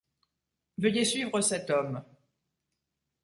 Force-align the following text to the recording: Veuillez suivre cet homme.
Veuillez 0.79 1.05
suivre 1.05 1.41
cet 1.41 1.69
homme. 1.69 2.03